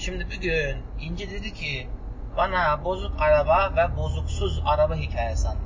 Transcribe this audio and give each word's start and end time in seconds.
Şimdi 0.00 0.30
bir 0.30 0.40
gün 0.40 0.76
İnci 1.00 1.30
dedi 1.30 1.54
ki 1.54 1.88
bana 2.36 2.84
bozuk 2.84 3.20
araba 3.20 3.72
ve 3.76 3.96
bozuksuz 3.96 4.62
araba 4.66 4.94
hikayesi 4.94 5.48
anlat. 5.48 5.60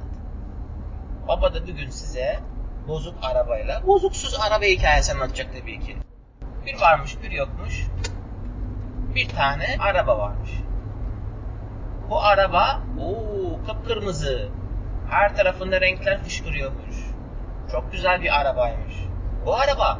Baba 1.28 1.54
da 1.54 1.66
bir 1.66 1.72
gün 1.72 1.90
size 1.90 2.40
bozuk 2.88 3.14
arabayla 3.22 3.86
bozuksuz 3.86 4.40
araba 4.40 4.64
hikayesi 4.64 5.12
anlatacak 5.12 5.46
tabii 5.60 5.80
ki. 5.80 5.96
Bir 6.66 6.80
varmış 6.80 7.16
bir 7.22 7.30
yokmuş. 7.30 7.86
Bir 9.14 9.28
tane 9.28 9.76
araba 9.80 10.18
varmış. 10.18 10.50
Bu 12.10 12.22
araba 12.22 12.80
ooo 13.00 13.66
kıpkırmızı. 13.66 14.48
Her 15.10 15.36
tarafında 15.36 15.80
renkler 15.80 16.22
fışkırıyormuş. 16.22 16.96
Çok 17.72 17.92
güzel 17.92 18.22
bir 18.22 18.40
arabaymış. 18.40 18.94
Bu 19.46 19.54
araba 19.54 19.98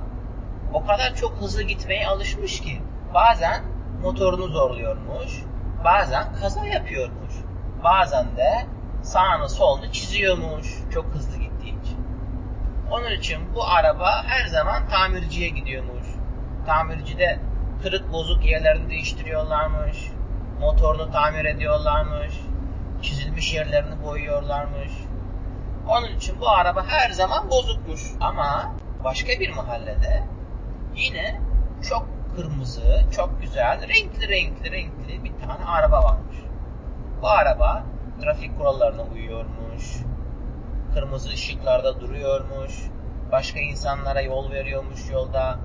o 0.73 0.87
kadar 0.87 1.15
çok 1.15 1.37
hızlı 1.37 1.63
gitmeye 1.63 2.07
alışmış 2.07 2.61
ki 2.61 2.83
bazen 3.15 3.74
motorunu 4.05 4.49
zorluyormuş, 4.49 5.43
bazen 5.85 6.35
kaza 6.41 6.67
yapıyormuş, 6.67 7.35
bazen 7.85 8.37
de 8.37 8.67
sağını 9.03 9.49
solunu 9.49 9.93
çiziyormuş 9.93 10.67
çok 10.95 11.07
hızlı 11.07 11.37
gittiği 11.37 11.81
için. 11.83 11.99
Onun 12.91 13.11
için 13.11 13.55
bu 13.55 13.65
araba 13.67 14.25
her 14.27 14.47
zaman 14.47 14.89
tamirciye 14.89 15.49
gidiyormuş. 15.49 16.05
Tamircide 16.67 17.39
kırık 17.83 18.13
bozuk 18.13 18.45
yerlerini 18.45 18.91
değiştiriyorlarmış, 18.91 19.99
motorunu 20.61 21.11
tamir 21.13 21.45
ediyorlarmış, 21.45 22.35
çizilmiş 23.03 23.55
yerlerini 23.55 24.03
boyuyorlarmış. 24.05 24.93
Onun 25.89 26.17
için 26.17 26.41
bu 26.41 26.51
araba 26.51 26.87
her 26.87 27.11
zaman 27.11 27.51
bozukmuş. 27.51 28.01
Ama 28.21 28.75
başka 29.05 29.29
bir 29.41 29.55
mahallede 29.55 30.23
yine 30.97 31.41
çok 31.89 32.07
kırmızı, 32.37 33.05
çok 33.17 33.43
güzel, 33.43 33.89
renkli 33.89 34.29
renkli 34.29 34.73
renkli 34.73 35.25
bir 35.25 35.33
tane 35.47 35.65
araba 35.65 36.05
varmış. 36.05 36.37
Bu 37.23 37.29
araba 37.29 37.85
trafik 38.23 38.59
kurallarına 38.59 39.03
uyuyormuş, 39.03 39.97
kırmızı 40.95 41.29
ışıklarda 41.29 42.01
duruyormuş, 42.01 42.73
başka 43.33 43.61
insanlara 43.61 44.21
yol 44.21 44.51
veriyormuş 44.51 45.11
yolda, 45.11 45.59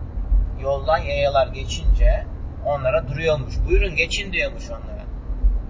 yoldan 0.61 0.97
yayalar 0.97 1.47
geçince 1.47 2.25
onlara 2.65 3.07
duruyormuş. 3.07 3.55
Buyurun 3.67 3.95
geçin 3.95 4.33
diyormuş 4.33 4.69
onlara. 4.69 5.03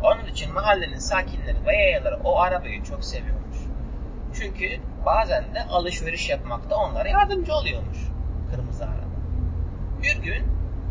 Onun 0.03 0.25
için 0.25 0.53
mahallenin 0.53 0.99
sakinleri 0.99 1.65
ve 1.65 1.75
yayaları 1.75 2.19
o 2.23 2.39
arabayı 2.39 2.83
çok 2.83 3.03
seviyormuş. 3.03 3.57
Çünkü 4.33 4.65
bazen 5.05 5.55
de 5.55 5.63
alışveriş 5.63 6.29
yapmakta 6.29 6.75
onlara 6.75 7.09
yardımcı 7.09 7.53
oluyormuş 7.53 7.97
kırmızı 8.51 8.83
araba. 8.83 9.09
Bir 10.03 10.21
gün 10.23 10.43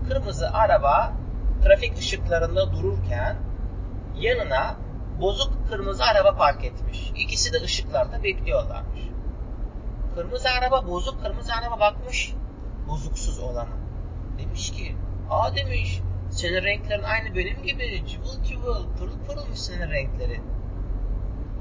kırmızı 0.09 0.51
araba 0.51 1.12
trafik 1.64 1.98
ışıklarında 1.98 2.73
dururken 2.73 3.37
yanına 4.17 4.77
bozuk 5.20 5.69
kırmızı 5.69 6.05
araba 6.05 6.37
park 6.37 6.64
etmiş. 6.64 7.12
İkisi 7.17 7.53
de 7.53 7.56
ışıklarda 7.56 8.23
bekliyorlarmış. 8.23 9.01
Kırmızı 10.14 10.48
araba 10.59 10.86
bozuk 10.86 11.23
kırmızı 11.23 11.53
araba 11.55 11.81
bakmış 11.81 12.33
bozuksuz 12.89 13.39
olana. 13.39 13.77
Demiş 14.39 14.70
ki 14.70 14.97
aa 15.31 15.56
demiş 15.56 16.01
senin 16.31 16.62
renklerin 16.62 17.03
aynı 17.03 17.34
benim 17.34 17.62
gibi 17.62 18.06
cıvıl 18.06 18.42
cıvıl 18.45 18.97
pırıl 18.98 19.19
pırılmış 19.27 19.59
senin 19.59 19.91
renkleri. 19.91 20.41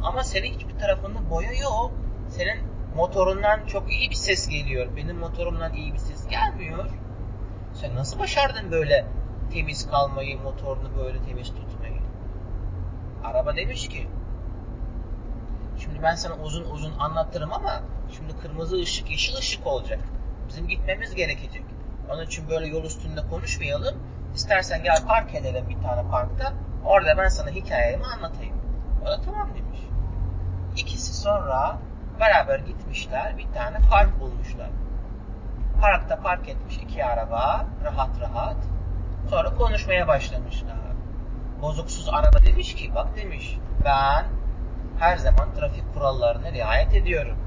Ama 0.04 0.24
senin 0.24 0.54
hiçbir 0.54 0.80
tarafında 0.80 1.30
boya 1.30 1.54
yok. 1.54 1.92
Senin 2.30 2.58
motorundan 2.96 3.66
çok 3.66 3.92
iyi 3.92 4.10
bir 4.10 4.16
ses 4.16 4.48
geliyor. 4.48 4.96
Benim 4.96 5.18
motorumdan 5.18 5.74
iyi 5.74 5.94
bir 5.94 5.98
ses 5.98 6.28
gelmiyor. 6.28 6.86
Sen 7.82 7.96
nasıl 7.96 8.20
başardın 8.20 8.72
böyle 8.72 9.06
temiz 9.54 9.90
kalmayı, 9.90 10.42
motorunu 10.42 10.98
böyle 10.98 11.22
temiz 11.22 11.48
tutmayı? 11.48 12.02
Araba 13.24 13.56
demiş 13.56 13.88
ki, 13.88 14.08
şimdi 15.80 16.04
ben 16.04 16.16
sana 16.16 16.36
uzun 16.36 16.72
uzun 16.72 17.00
anlatırım 17.00 17.54
ama 17.54 17.82
şimdi 18.16 18.38
kırmızı 18.38 18.76
ışık, 18.76 19.10
yeşil 19.12 19.36
ışık 19.36 19.68
olacak. 19.68 20.00
Bizim 20.48 20.68
gitmemiz 20.68 21.16
gerekecek. 21.16 21.64
Onun 22.12 22.22
için 22.26 22.50
böyle 22.50 22.68
yol 22.68 22.84
üstünde 22.84 23.22
konuşmayalım. 23.30 23.98
İstersen 24.36 24.84
gel 24.84 25.06
park 25.08 25.36
edelim 25.36 25.66
bir 25.70 25.82
tane 25.82 26.10
parkta. 26.10 26.54
Orada 26.86 27.18
ben 27.18 27.28
sana 27.28 27.50
hikayemi 27.50 28.06
anlatayım. 28.06 28.56
O 29.04 29.06
da 29.06 29.22
tamam 29.22 29.50
demiş. 29.50 29.80
İkisi 30.78 31.14
sonra 31.14 31.78
beraber 32.20 32.60
gitmişler. 32.60 33.38
Bir 33.38 33.54
tane 33.54 33.78
park 33.90 34.20
bulmuşlar. 34.20 34.70
Parkta 35.82 36.20
park 36.20 36.50
etmiş 36.50 36.78
iki 36.78 37.06
araba 37.06 37.66
rahat 37.84 38.22
rahat. 38.22 38.56
Sonra 39.30 39.56
konuşmaya 39.56 40.08
başlamışlar. 40.08 40.78
Bozuksuz 41.62 42.10
araba 42.10 42.44
demiş 42.46 42.76
ki 42.76 42.96
bak 42.96 43.08
demiş 43.18 43.58
ben 43.86 44.26
her 45.00 45.18
zaman 45.18 45.54
trafik 45.54 45.94
kurallarına 45.94 46.52
riayet 46.52 46.96
ediyorum. 46.96 47.38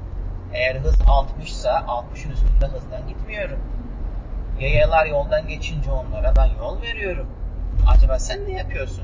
Eğer 0.53 0.75
hız 0.75 1.01
60 1.07 1.49
ise 1.49 1.69
60'ın 1.69 2.31
üstünde 2.31 2.65
hızdan 2.65 3.07
gitmiyorum. 3.07 3.59
Yayalar 4.59 5.05
yoldan 5.05 5.47
geçince 5.47 5.91
onlara 5.91 6.33
ben 6.35 6.49
yol 6.59 6.81
veriyorum. 6.81 7.27
Acaba 7.95 8.19
sen 8.19 8.47
ne 8.47 8.51
yapıyorsun? 8.51 9.03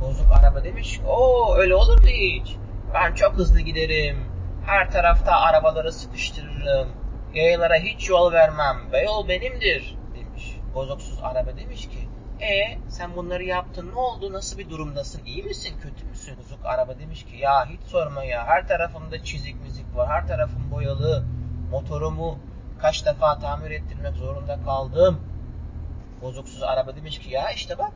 Bozuk 0.00 0.32
araba 0.32 0.64
demiş 0.64 1.00
o 1.06 1.54
öyle 1.56 1.74
olur 1.74 1.98
mu 2.02 2.08
hiç? 2.08 2.56
Ben 2.94 3.14
çok 3.14 3.32
hızlı 3.34 3.60
giderim. 3.60 4.24
Her 4.66 4.90
tarafta 4.90 5.32
arabaları 5.32 5.92
sıkıştırırım. 5.92 7.01
Yayalara 7.34 7.76
hiç 7.76 8.08
yol 8.08 8.32
vermem 8.32 8.76
ve 8.92 9.02
yol 9.02 9.28
benimdir 9.28 9.98
demiş. 10.14 10.56
Bozuksuz 10.74 11.18
araba 11.22 11.56
demiş 11.56 11.88
ki 11.88 12.08
e 12.40 12.78
sen 12.88 13.16
bunları 13.16 13.44
yaptın 13.44 13.90
ne 13.94 13.98
oldu 13.98 14.32
nasıl 14.32 14.58
bir 14.58 14.70
durumdasın 14.70 15.24
iyi 15.24 15.42
misin 15.42 15.76
kötü 15.82 16.04
müsün? 16.04 16.36
Bozuk 16.38 16.66
araba 16.66 16.98
demiş 16.98 17.24
ki 17.24 17.36
ya 17.36 17.66
hiç 17.66 17.80
sorma 17.82 18.24
ya 18.24 18.46
her 18.46 18.68
tarafımda 18.68 19.24
çizik 19.24 19.60
müzik 19.62 19.96
var 19.96 20.08
her 20.08 20.26
tarafım 20.26 20.70
boyalı 20.70 21.24
motorumu 21.70 22.38
kaç 22.80 23.06
defa 23.06 23.38
tamir 23.38 23.70
ettirmek 23.70 24.16
zorunda 24.16 24.62
kaldım. 24.64 25.20
Bozuksuz 26.22 26.62
araba 26.62 26.96
demiş 26.96 27.18
ki 27.18 27.30
ya 27.30 27.50
işte 27.50 27.78
bak 27.78 27.92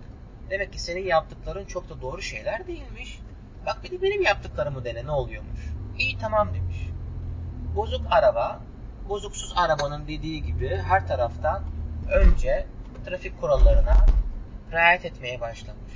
demek 0.51 0.73
ki 0.73 0.83
senin 0.83 1.07
yaptıkların 1.07 1.65
çok 1.65 1.89
da 1.89 2.01
doğru 2.01 2.23
şeyler 2.23 2.67
değilmiş. 2.67 3.21
Bak 3.67 3.81
bir 3.85 3.91
de 3.91 4.03
benim 4.03 4.23
yaptıklarımı 4.23 4.85
dene 4.85 5.07
ne 5.07 5.11
oluyormuş. 5.11 5.61
İyi 5.99 6.19
tamam 6.19 6.55
demiş. 6.55 6.77
Bozuk 7.77 8.07
araba 8.11 8.61
bozuksuz 9.09 9.53
arabanın 9.57 10.09
dediği 10.09 10.43
gibi 10.43 10.77
her 10.77 11.09
taraftan 11.09 11.63
önce 12.13 12.67
trafik 13.07 13.41
kurallarına 13.41 13.97
riayet 14.73 15.05
etmeye 15.05 15.41
başlamış. 15.41 15.93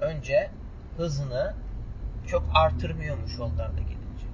Önce 0.00 0.50
hızını 0.96 1.54
çok 2.26 2.42
artırmıyormuş 2.54 3.38
yollarda 3.38 3.80
gidince. 3.80 4.26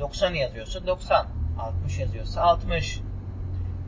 90 0.00 0.34
yazıyorsa 0.34 0.86
90, 0.86 1.26
60 1.58 1.98
yazıyorsa 1.98 2.42
60. 2.42 3.00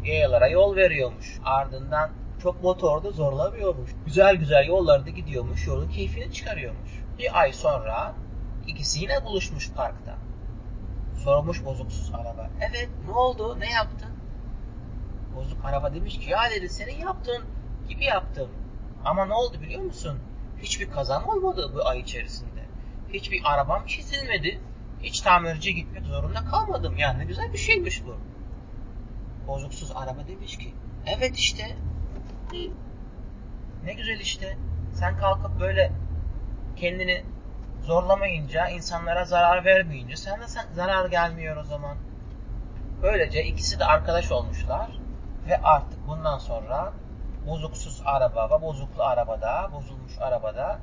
Yayalara 0.05 0.49
yol 0.49 0.77
veriyormuş. 0.77 1.39
Ardından 1.45 2.11
çok 2.43 2.63
motorda 2.63 3.11
zorlamıyormuş. 3.11 3.91
Güzel 4.07 4.37
güzel 4.37 4.67
yollarda 4.67 5.11
gidiyormuş, 5.11 5.67
yolun 5.67 5.89
keyfini 5.89 6.33
çıkarıyormuş. 6.33 6.91
Bir 7.19 7.41
ay 7.41 7.53
sonra 7.53 8.15
ikisi 8.67 9.01
yine 9.01 9.25
buluşmuş 9.25 9.73
parkta. 9.73 10.15
Sormuş 11.27 11.65
bozuksuz 11.65 12.15
araba. 12.15 12.51
Evet 12.61 12.89
ne 13.07 13.13
oldu? 13.13 13.61
Ne 13.61 13.71
yaptın? 13.71 14.11
Bozuk 15.37 15.65
araba 15.65 15.95
demiş 15.95 16.19
ki 16.19 16.31
ya 16.31 16.51
dedi 16.51 16.69
senin 16.69 16.99
yaptığın 16.99 17.45
gibi 17.89 18.05
yaptım. 18.05 18.51
Ama 19.05 19.27
ne 19.27 19.35
oldu 19.35 19.61
biliyor 19.61 19.83
musun? 19.83 20.19
Hiçbir 20.59 20.91
kazan 20.91 21.29
olmadı 21.29 21.73
bu 21.75 21.89
ay 21.89 22.01
içerisinde. 22.01 22.61
Hiçbir 23.13 23.41
arabam 23.45 23.87
çizilmedi. 23.87 24.61
Hiç 25.03 25.21
tamirciye 25.21 25.75
gitmek 25.75 26.05
zorunda 26.05 26.45
kalmadım. 26.45 26.97
Yani 26.97 27.19
ne 27.19 27.25
güzel 27.25 27.53
bir 27.53 27.59
şeymiş 27.59 28.03
bu. 28.07 28.17
Bozuksuz 29.47 29.93
araba 29.95 30.29
demiş 30.29 30.59
ki 30.59 30.75
evet 31.07 31.37
işte 31.39 31.77
ne 33.84 33.93
güzel 33.93 34.21
işte. 34.21 34.57
Sen 34.93 35.19
kalkıp 35.19 35.61
böyle 35.61 35.93
kendini 36.77 37.25
zorlamayınca, 37.86 38.68
insanlara 38.68 39.24
zarar 39.24 39.65
vermeyince 39.65 40.16
sen 40.16 40.41
de 40.41 40.47
zarar 40.74 41.10
gelmiyor 41.10 41.56
o 41.56 41.65
zaman. 41.65 41.97
Böylece 43.03 43.44
ikisi 43.44 43.78
de 43.78 43.84
arkadaş 43.84 44.33
olmuşlar 44.33 44.91
ve 45.48 45.60
artık 45.62 46.06
bundan 46.06 46.38
sonra 46.38 46.92
bozuksuz 47.47 48.03
araba 48.04 48.50
ve 48.50 48.62
bozuklu 48.62 49.03
arabada, 49.03 49.71
bozulmuş 49.72 50.18
arabada 50.21 50.78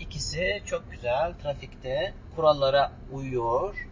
ikisi 0.00 0.62
çok 0.66 0.90
güzel 0.90 1.34
trafikte 1.34 2.14
kurallara 2.36 2.92
uyuyor. 3.12 3.88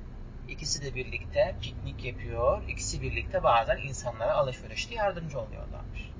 İkisi 0.49 0.83
de 0.83 0.95
birlikte 0.95 1.55
piknik 1.61 2.05
yapıyor. 2.05 2.63
İkisi 2.69 3.03
birlikte 3.03 3.43
bazen 3.43 3.77
insanlara 3.77 4.35
alışverişte 4.35 4.95
yardımcı 4.95 5.41
oluyorlarmış. 5.41 6.11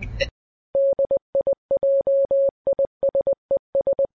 Bitti. 0.00 0.28